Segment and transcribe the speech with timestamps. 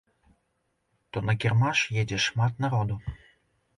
[1.11, 2.99] То на кірмаш едзе шмат народу.